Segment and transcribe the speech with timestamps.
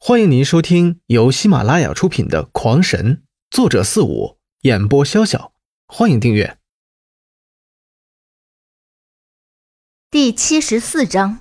[0.00, 3.16] 欢迎您收听由喜马拉雅出品的《狂神》，
[3.50, 5.50] 作者四五，演播潇潇。
[5.88, 6.56] 欢迎订阅。
[10.08, 11.40] 第七十四章。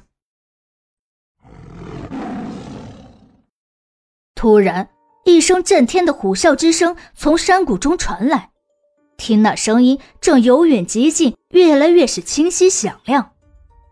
[4.33, 4.89] 突然，
[5.23, 8.49] 一声震天的虎啸之声从山谷中传来，
[9.17, 13.33] 听那声音正由远及近，越来越是清晰响亮，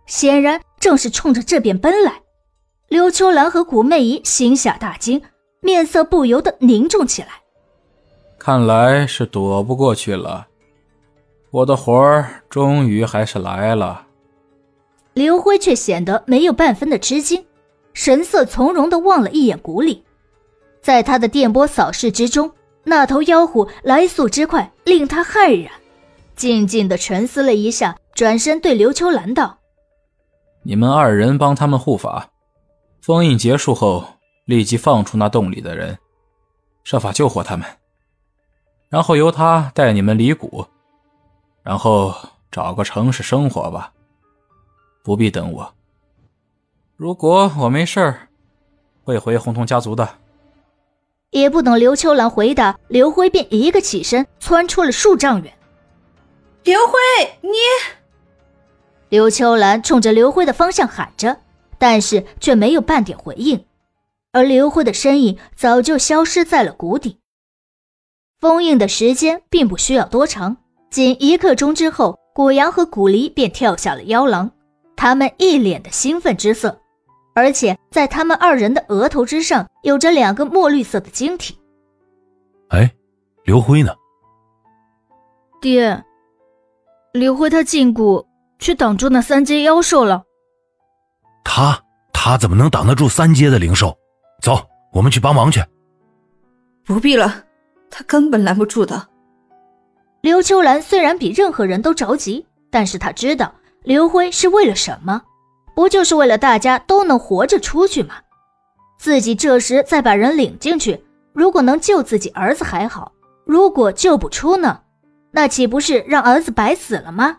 [0.07, 2.24] 显然正是冲着这边奔来。
[2.87, 5.21] 刘秋兰和古媚姨心下大惊，
[5.59, 7.29] 面色不由得凝重起来。
[8.37, 10.47] 看来是躲不过去了，
[11.49, 14.05] 我的魂儿终于还是来了。
[15.13, 17.43] 刘辉却显得没有半分的吃惊，
[17.93, 20.03] 神色从容的望了一眼谷里，
[20.81, 22.51] 在他的电波扫视之中，
[22.83, 25.71] 那头妖虎来速之快，令他骇然。
[26.35, 29.57] 静静的沉思了一下，转身对刘秋兰道
[30.63, 32.29] ：“你们二人帮他们护法。”
[33.05, 34.03] 封印结束后，
[34.45, 35.95] 立即放出那洞里的人，
[36.83, 37.63] 设法救活他们，
[38.89, 40.65] 然后由他带你们离谷，
[41.61, 42.15] 然后
[42.51, 43.93] 找个城市生活吧，
[45.03, 45.71] 不必等我。
[46.95, 48.27] 如果我没事儿，
[49.03, 50.09] 会回红桐家族的。
[51.29, 55.53] 也不等刘秋兰回答，刘辉便一个起身窜出了数丈远。
[56.63, 56.93] 刘辉，
[57.41, 57.49] 你！
[59.09, 61.37] 刘秋兰冲着刘辉的方向喊着。
[61.77, 63.65] 但是却没有半点回应，
[64.31, 67.19] 而刘辉的身影早就消失在了谷底。
[68.39, 70.57] 封印的时间并不需要多长，
[70.89, 74.51] 仅一刻钟之后，古阳和古离便跳下了妖狼，
[74.95, 76.79] 他们一脸的兴奋之色，
[77.33, 81.57] 而且在他们二人的额头之上有着两个墨绿色的晶体。
[82.69, 82.93] 哎，
[83.45, 83.93] 刘辉呢？
[85.61, 86.03] 爹，
[87.13, 88.27] 刘辉他进谷
[88.59, 90.24] 去挡住那三阶妖兽了。
[91.45, 91.79] 他
[92.11, 93.95] 他怎么能挡得住三阶的灵兽？
[94.41, 94.59] 走，
[94.91, 95.63] 我们去帮忙去。
[96.83, 97.45] 不必了，
[97.89, 99.07] 他根本拦不住的。
[100.21, 105.21] 刘秋兰虽然比任何人都着急，但是她知道刘辉是为了什么，
[105.75, 108.15] 不就是为了大家都能活着出去吗？
[108.97, 113.11] 自己这时再把人领进去，如果能救自己儿子还好，
[113.45, 114.81] 如果救不出呢？
[115.31, 117.37] 那岂不是让儿子白死了吗？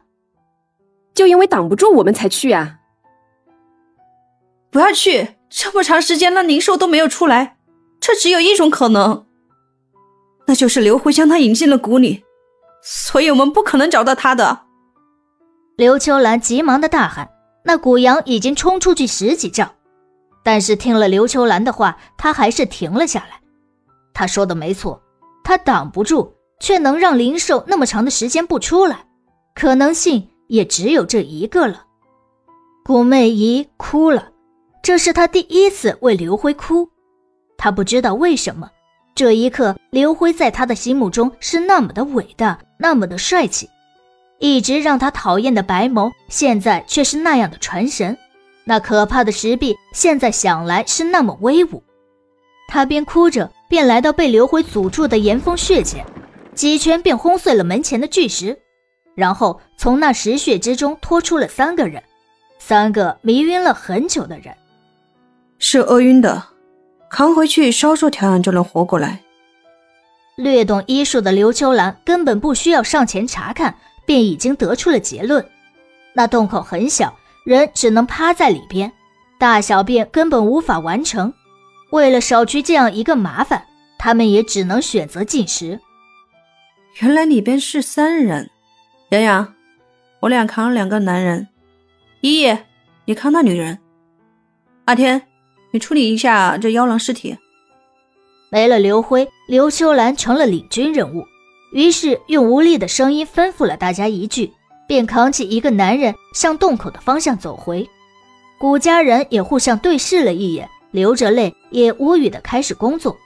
[1.15, 2.79] 就因为挡不住我们才去啊！
[4.77, 5.37] 不要去！
[5.49, 7.57] 这么长时间了，灵兽都没有出来，
[7.99, 9.25] 这只有一种可能，
[10.47, 12.23] 那就是刘辉将他引进了谷里，
[12.83, 14.65] 所以我们不可能找到他的。
[15.79, 17.31] 刘秋兰急忙的大喊
[17.65, 19.73] ：“那古阳已经冲出去十几丈，
[20.45, 23.41] 但是听了刘秋兰的话，他还是停了下来。
[24.13, 25.01] 他说的没错，
[25.43, 29.07] 他挡不住，却能让灵兽那么长的时间不出来，
[29.55, 31.87] 可能性也只有这一个了。”
[32.85, 34.33] 古媚仪哭了。
[34.87, 36.89] 这是他第一次为刘辉哭，
[37.59, 38.71] 他不知道为什么，
[39.17, 43.69] 这一刻刘辉在他的心目中是那么的伟大，那么的帅气，
[44.39, 48.17] 一直让他讨厌的白眸，现在却是那样的传神，
[48.63, 51.83] 那可怕的石壁，现在想来是那么威武。
[52.69, 56.07] 他边哭着，边来到被刘辉阻住的岩峰穴前，
[56.55, 58.57] 几拳便轰碎了门前的巨石，
[59.17, 62.01] 然后从那石穴之中拖出了三个人，
[62.61, 64.55] 三个迷晕了很久的人。
[65.59, 66.43] 是饿晕的，
[67.09, 69.21] 扛回去稍作调养就能活过来。
[70.37, 73.75] 略懂医术的刘秋兰根本不需要上前查看，
[74.05, 75.45] 便已经得出了结论。
[76.13, 78.93] 那洞口很小，人只能趴在里边，
[79.39, 81.33] 大小便根本无法完成。
[81.91, 83.65] 为了少去这样一个麻烦，
[83.99, 85.81] 他们也只能选择进食。
[87.01, 88.51] 原来里边是三人，
[89.11, 89.55] 洋洋，
[90.21, 91.49] 我俩扛了两个男人，
[92.21, 92.59] 依依，
[93.07, 93.79] 你扛那女人，
[94.85, 95.23] 阿天。
[95.71, 97.37] 你处理一下这妖狼尸体。
[98.51, 101.27] 没了刘辉，刘秋兰成了领军人物，
[101.73, 104.53] 于是用无力的声音吩咐了大家一句，
[104.87, 107.89] 便扛起一个男人向洞口的方向走回。
[108.59, 113.17] 古家人也互相对视了一眼，流着泪也无语的开始工作，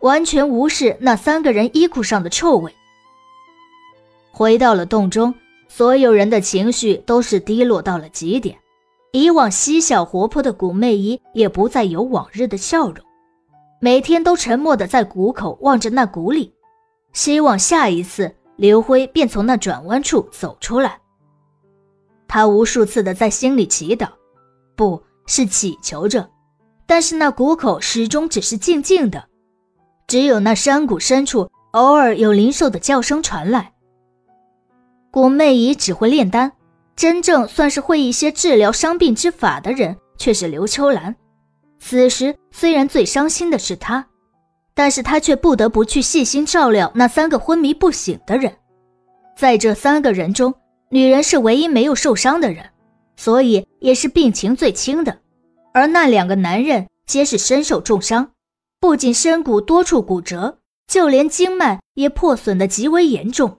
[0.00, 2.74] 完全无视那三个人衣裤上的臭味。
[4.32, 5.34] 回到了洞中，
[5.68, 8.56] 所有人的情绪都是低落到了极点。
[9.12, 12.96] 以往嬉笑活泼的古媚姨也不再有往日的笑容，
[13.78, 16.54] 每天都沉默的在谷口望着那谷里，
[17.12, 20.98] 希望下一次刘辉便从那转弯处走出来。
[22.26, 24.08] 他无数次的在心里祈祷，
[24.74, 26.30] 不是祈求着，
[26.86, 29.22] 但是那谷口始终只是静静的，
[30.06, 33.74] 只有那山谷深处偶尔有灵兽的叫声传来。
[35.10, 36.50] 古媚姨只会炼丹。
[36.94, 41.14] 真正算是会一些治疗伤病之法的人，却是刘秋兰。
[41.78, 44.06] 此时虽然最伤心的是他，
[44.74, 48.52] 但是他却不得不去细心照料那三个昏迷不醒的人。
[49.36, 50.54] 在这三个人中，
[50.90, 52.64] 女人是唯一没有受伤的人，
[53.16, 55.18] 所以也是病情最轻的。
[55.72, 58.30] 而那两个男人皆是身受重伤，
[58.78, 63.58] 不仅身骨多处骨折，就连经脉也破损的极为严重。